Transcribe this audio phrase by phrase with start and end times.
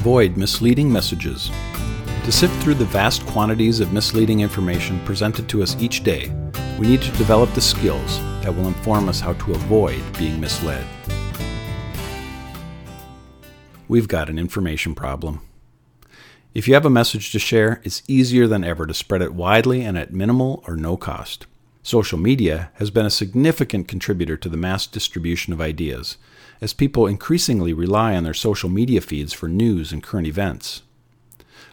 [0.00, 1.50] Avoid misleading messages.
[2.24, 6.32] To sift through the vast quantities of misleading information presented to us each day,
[6.78, 10.86] we need to develop the skills that will inform us how to avoid being misled.
[13.88, 15.42] We've got an information problem.
[16.54, 19.82] If you have a message to share, it's easier than ever to spread it widely
[19.82, 21.46] and at minimal or no cost.
[21.82, 26.16] Social media has been a significant contributor to the mass distribution of ideas,
[26.60, 30.82] as people increasingly rely on their social media feeds for news and current events.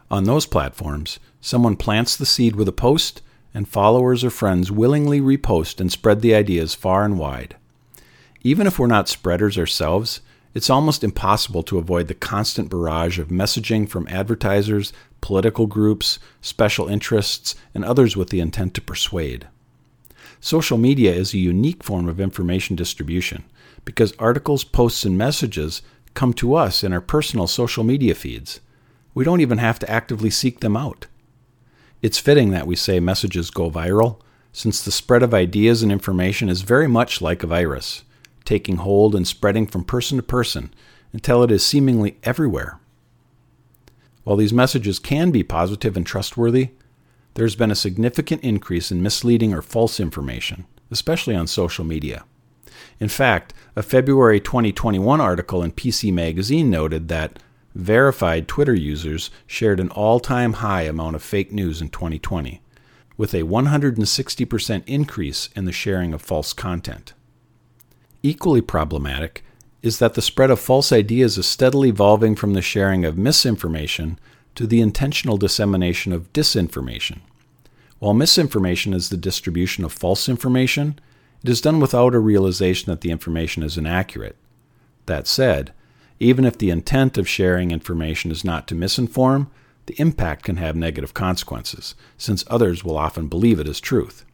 [0.10, 3.22] On those platforms, someone plants the seed with a post,
[3.54, 7.56] and followers or friends willingly repost and spread the ideas far and wide.
[8.44, 10.22] Even if we're not spreaders ourselves,
[10.54, 16.88] it's almost impossible to avoid the constant barrage of messaging from advertisers, political groups, special
[16.88, 19.48] interests, and others with the intent to persuade.
[20.40, 23.44] Social media is a unique form of information distribution
[23.88, 25.82] because articles, posts, and messages
[26.14, 28.60] come to us in our personal social media feeds.
[29.14, 31.08] We don't even have to actively seek them out.
[32.02, 34.20] It's fitting that we say messages go viral,
[34.52, 38.04] since the spread of ideas and information is very much like a virus,
[38.44, 40.74] taking hold and spreading from person to person
[41.14, 42.82] until it is seemingly everywhere.
[44.26, 46.72] While these messages can be positive and trustworthy,
[47.36, 52.26] there has been a significant increase in misleading or false information, especially on social media.
[53.00, 57.40] In fact, a February 2021 article in PC Magazine noted that
[57.76, 62.62] verified Twitter users shared an all time high amount of fake news in 2020,
[63.18, 67.14] with a 160% increase in the sharing of false content.
[68.24, 69.44] Equally problematic
[69.84, 74.20] is that the spread of false ideas is steadily evolving from the sharing of misinformation
[74.56, 77.20] to the intentional dissemination of disinformation.
[78.00, 81.00] While misinformation is the distribution of false information,
[81.48, 84.36] it is done without a realization that the information is inaccurate.
[85.06, 85.72] That said,
[86.20, 89.48] even if the intent of sharing information is not to misinform,
[89.86, 94.26] the impact can have negative consequences, since others will often believe it as truth.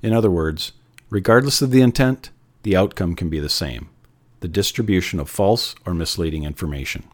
[0.00, 0.72] In other words,
[1.10, 2.30] regardless of the intent,
[2.62, 3.90] the outcome can be the same
[4.40, 7.04] the distribution of false or misleading information.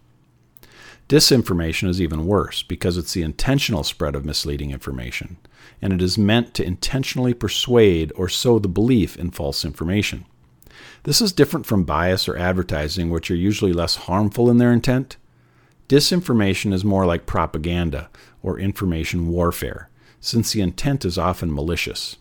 [1.12, 5.36] Disinformation is even worse because it's the intentional spread of misleading information,
[5.82, 10.24] and it is meant to intentionally persuade or sow the belief in false information.
[11.02, 15.18] This is different from bias or advertising, which are usually less harmful in their intent.
[15.86, 18.08] Disinformation is more like propaganda
[18.42, 22.16] or information warfare, since the intent is often malicious.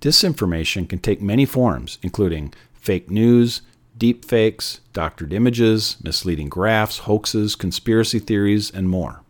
[0.00, 3.60] Disinformation can take many forms, including fake news,
[3.98, 9.22] deepfakes, doctored images, misleading graphs, hoaxes, conspiracy theories, and more.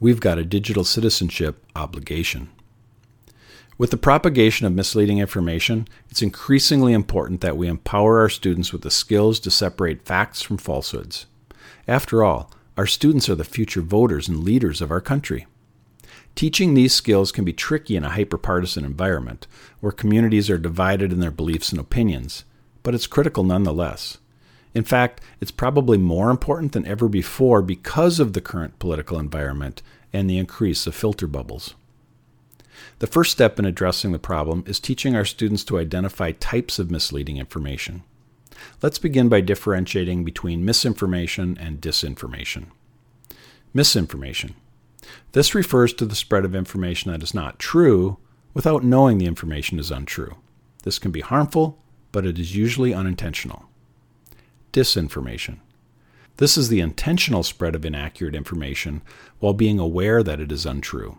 [0.00, 2.50] We've got a digital citizenship obligation.
[3.76, 8.82] With the propagation of misleading information, it's increasingly important that we empower our students with
[8.82, 11.26] the skills to separate facts from falsehoods.
[11.88, 15.46] After all, our students are the future voters and leaders of our country.
[16.34, 19.46] Teaching these skills can be tricky in a hyperpartisan environment,
[19.80, 22.44] where communities are divided in their beliefs and opinions,
[22.84, 24.18] but it's critical nonetheless.
[24.74, 29.82] In fact, it's probably more important than ever before because of the current political environment
[30.12, 31.74] and the increase of filter bubbles.
[32.98, 36.90] The first step in addressing the problem is teaching our students to identify types of
[36.90, 38.02] misleading information.
[38.82, 42.66] Let's begin by differentiating between misinformation and disinformation.
[43.72, 44.54] Misinformation.
[45.32, 48.18] This refers to the spread of information that is not true
[48.54, 50.36] without knowing the information is untrue.
[50.84, 51.83] This can be harmful
[52.14, 53.64] but it is usually unintentional.
[54.72, 55.56] Disinformation.
[56.36, 59.02] This is the intentional spread of inaccurate information
[59.40, 61.18] while being aware that it is untrue.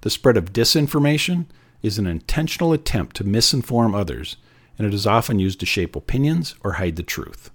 [0.00, 1.44] The spread of disinformation
[1.82, 4.38] is an intentional attempt to misinform others,
[4.78, 7.50] and it is often used to shape opinions or hide the truth.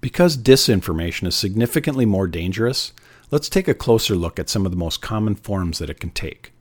[0.00, 2.94] Because disinformation is significantly more dangerous,
[3.30, 6.10] let's take a closer look at some of the most common forms that it can
[6.10, 6.54] take.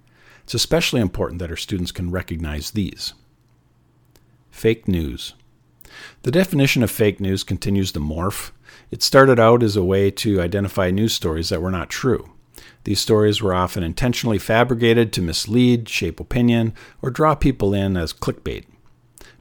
[0.43, 3.13] It's especially important that our students can recognize these.
[4.51, 5.33] Fake news.
[6.23, 8.51] The definition of fake news continues to morph.
[8.91, 12.29] It started out as a way to identify news stories that were not true.
[12.83, 18.13] These stories were often intentionally fabricated to mislead, shape opinion, or draw people in as
[18.13, 18.65] clickbait.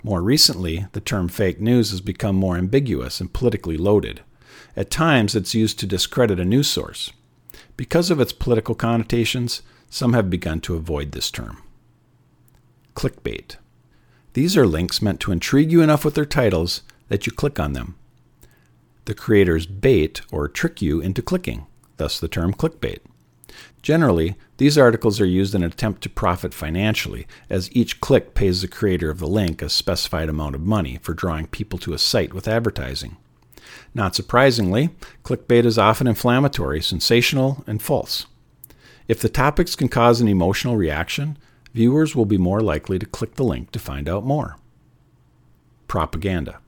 [0.03, 4.23] More recently, the term fake news has become more ambiguous and politically loaded.
[4.77, 7.13] At times, it's used to discredit a news source.
[7.77, 11.63] Because of its political connotations, some have begun to avoid this term.
[12.95, 13.57] Clickbait.
[14.33, 17.73] These are links meant to intrigue you enough with their titles that you click on
[17.73, 17.97] them.
[19.07, 21.67] The creators bait or trick you into clicking,
[21.97, 23.01] thus the term clickbait.
[23.83, 28.63] Generally, these articles are used in an attempt to profit financially, as each click pays
[28.63, 31.99] the creator of the link a specified amount of money for drawing people to a
[31.99, 33.17] site with advertising.
[33.95, 34.91] Not surprisingly,
[35.25, 38.27] clickbait is often inflammatory, sensational, and false.
[39.09, 41.37] If the topics can cause an emotional reaction,
[41.73, 44.57] viewers will be more likely to click the link to find out more.
[45.89, 46.61] Propaganda.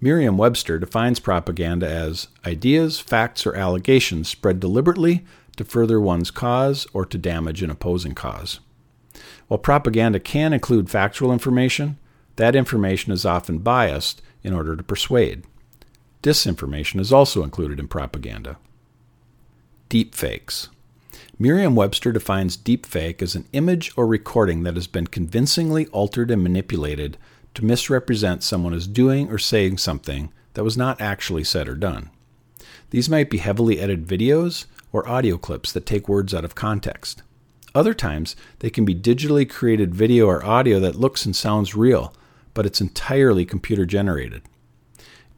[0.00, 5.24] Merriam Webster defines propaganda as ideas, facts, or allegations spread deliberately
[5.56, 8.60] to further one's cause or to damage an opposing cause.
[9.48, 11.98] While propaganda can include factual information,
[12.36, 15.42] that information is often biased in order to persuade.
[16.22, 18.58] Disinformation is also included in propaganda.
[19.90, 20.68] Deepfakes.
[21.40, 26.42] Merriam Webster defines deepfake as an image or recording that has been convincingly altered and
[26.42, 27.16] manipulated
[27.54, 32.10] to misrepresent someone as doing or saying something that was not actually said or done.
[32.90, 37.22] These might be heavily edited videos or audio clips that take words out of context.
[37.72, 42.12] Other times, they can be digitally created video or audio that looks and sounds real,
[42.52, 44.42] but it's entirely computer generated.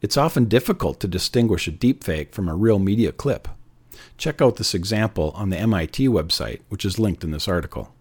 [0.01, 3.47] It's often difficult to distinguish a deepfake from a real media clip.
[4.17, 7.93] Check out this example on the MIT website, which is linked in this article.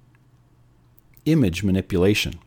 [1.25, 2.39] Image manipulation.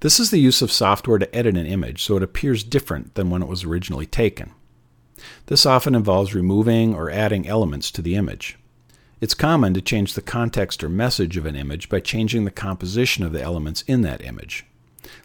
[0.00, 3.30] This is the use of software to edit an image so it appears different than
[3.30, 4.52] when it was originally taken.
[5.46, 8.58] This often involves removing or adding elements to the image.
[9.20, 13.24] It's common to change the context or message of an image by changing the composition
[13.24, 14.66] of the elements in that image.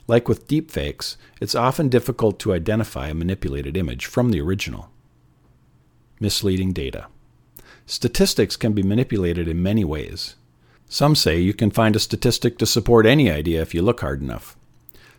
[0.07, 4.89] Like with deepfakes, it's often difficult to identify a manipulated image from the original.
[6.19, 7.07] Misleading data.
[7.89, 10.36] Statistics can be manipulated in many ways.
[10.89, 14.21] Some say you can find a statistic to support any idea if you look hard
[14.21, 14.56] enough.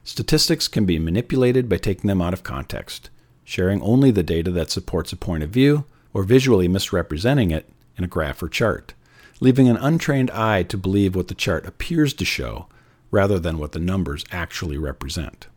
[0.04, 3.10] Statistics can be manipulated by taking them out of context,
[3.42, 5.84] sharing only the data that supports a point of view,
[6.14, 7.68] or visually misrepresenting it
[7.98, 8.94] in a graph or chart,
[9.40, 12.68] leaving an untrained eye to believe what the chart appears to show
[13.10, 15.48] rather than what the numbers actually represent.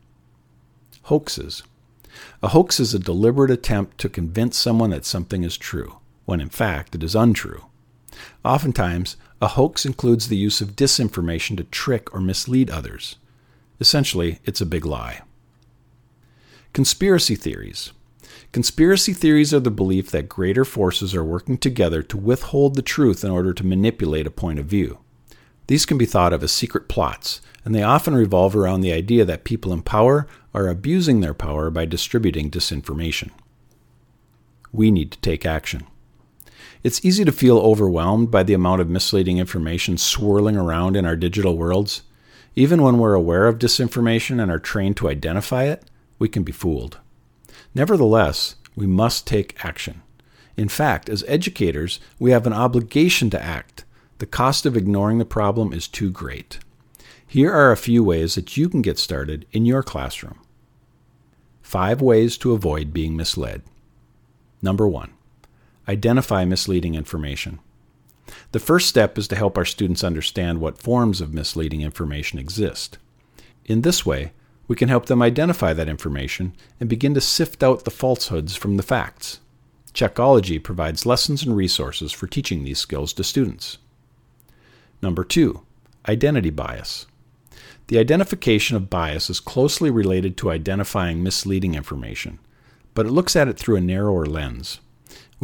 [1.04, 1.62] Hoaxes.
[2.42, 6.50] A hoax is a deliberate attempt to convince someone that something is true, when in
[6.50, 7.66] fact it is untrue.
[8.46, 13.18] Oftentimes, a hoax includes the use of disinformation to trick or mislead others.
[13.80, 15.22] Essentially, it's a big lie.
[16.74, 17.92] Conspiracy theories.
[18.52, 23.24] Conspiracy theories are the belief that greater forces are working together to withhold the truth
[23.24, 25.00] in order to manipulate a point of view.
[25.68, 29.26] These can be thought of as secret plots, and they often revolve around the idea
[29.26, 33.32] that people in power are abusing their power by distributing disinformation.
[34.72, 35.88] We need to take action.
[36.84, 41.16] It's easy to feel overwhelmed by the amount of misleading information swirling around in our
[41.16, 42.04] digital worlds.
[42.56, 45.84] Even when we're aware of disinformation and are trained to identify it,
[46.20, 47.00] we can be fooled.
[47.74, 50.02] Nevertheless, we must take action.
[50.56, 53.86] In fact, as educators, we have an obligation to act
[54.24, 56.60] the cost of ignoring the problem is too great.
[57.28, 60.40] Here are a few ways that you can get started in your classroom.
[61.62, 63.64] Five ways to avoid being misled.
[64.62, 65.13] Number one,
[65.88, 67.60] identify misleading information.
[68.52, 72.98] The first step is to help our students understand what forms of misleading information exist.
[73.66, 74.32] In this way,
[74.68, 78.78] we can help them identify that information and begin to sift out the falsehoods from
[78.78, 79.40] the facts.
[79.94, 83.78] Checkology provides lessons and resources for teaching these skills to students.
[85.02, 85.62] Number two,
[86.08, 87.06] identity bias.
[87.88, 92.40] The identification of bias is closely related to identifying misleading information,
[92.94, 94.80] but it looks at it through a narrower lens.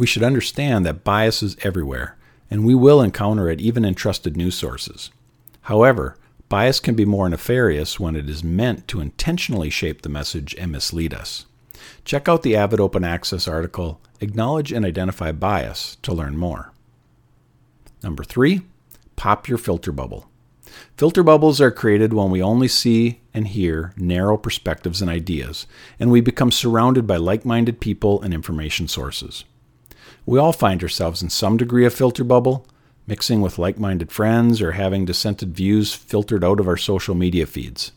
[0.00, 2.16] We should understand that bias is everywhere,
[2.50, 5.10] and we will encounter it even in trusted news sources.
[5.64, 6.16] However,
[6.48, 10.72] bias can be more nefarious when it is meant to intentionally shape the message and
[10.72, 11.44] mislead us.
[12.06, 16.72] Check out the Avid Open Access article, Acknowledge and Identify Bias, to learn more.
[18.02, 18.62] Number three,
[19.16, 20.30] pop your filter bubble.
[20.96, 25.66] Filter bubbles are created when we only see and hear narrow perspectives and ideas,
[25.98, 29.44] and we become surrounded by like minded people and information sources.
[30.30, 32.64] We all find ourselves in some degree of filter bubble,
[33.04, 37.46] mixing with like minded friends or having dissented views filtered out of our social media
[37.46, 37.90] feeds.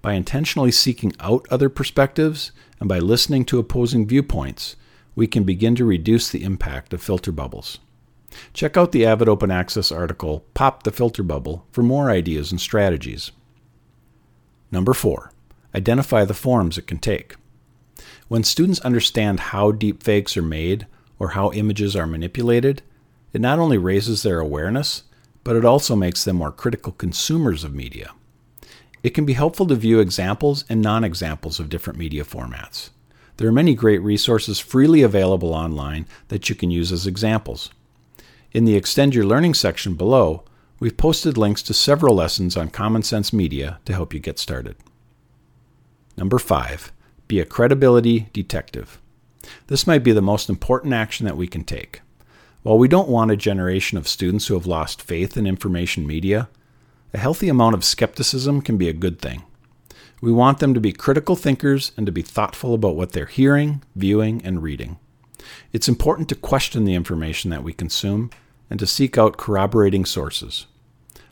[0.00, 4.76] By intentionally seeking out other perspectives and by listening to opposing viewpoints,
[5.14, 7.80] we can begin to reduce the impact of filter bubbles.
[8.54, 12.62] Check out the Avid Open Access article, Pop the Filter Bubble, for more ideas and
[12.62, 13.30] strategies.
[14.70, 15.32] Number four,
[15.74, 17.34] identify the forms it can take.
[18.28, 20.86] When students understand how deepfakes are made
[21.22, 22.82] or how images are manipulated,
[23.32, 25.04] it not only raises their awareness,
[25.44, 28.10] but it also makes them more critical consumers of media.
[29.04, 32.90] It can be helpful to view examples and non examples of different media formats.
[33.36, 37.70] There are many great resources freely available online that you can use as examples.
[38.50, 40.42] In the Extend Your Learning section below,
[40.80, 44.74] we've posted links to several lessons on Common Sense Media to help you get started.
[46.16, 46.92] Number five,
[47.28, 49.00] be a credibility detective.
[49.66, 52.02] This might be the most important action that we can take.
[52.62, 56.48] While we don't want a generation of students who have lost faith in information media,
[57.12, 59.42] a healthy amount of skepticism can be a good thing.
[60.20, 63.82] We want them to be critical thinkers and to be thoughtful about what they're hearing,
[63.96, 64.98] viewing, and reading.
[65.72, 68.30] It's important to question the information that we consume
[68.70, 70.66] and to seek out corroborating sources.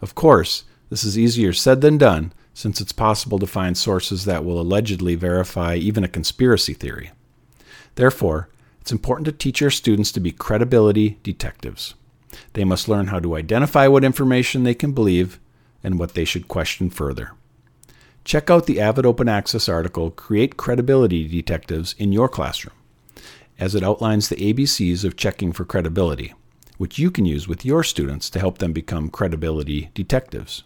[0.03, 4.45] Of course, this is easier said than done since it's possible to find sources that
[4.45, 7.13] will allegedly verify even a conspiracy theory.
[8.01, 8.49] Therefore,
[8.81, 11.93] it's important to teach your students to be credibility detectives.
[12.55, 15.39] They must learn how to identify what information they can believe
[15.85, 17.33] and what they should question further.
[18.25, 22.73] Check out the Avid Open Access article, Create Credibility Detectives in Your Classroom,
[23.59, 26.33] as it outlines the ABCs of checking for credibility,
[26.79, 30.63] which you can use with your students to help them become credibility detectives.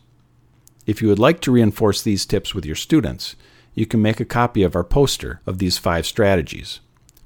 [0.87, 3.35] If you would like to reinforce these tips with your students,
[3.75, 6.79] you can make a copy of our poster of these five strategies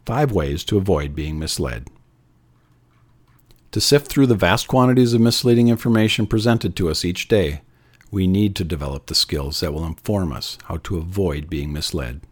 [0.08, 1.90] Five Ways to Avoid Being Misled.
[3.72, 7.60] To sift through the vast quantities of misleading information presented to us each day,
[8.10, 12.22] we need to develop the skills that will inform us how to avoid being misled.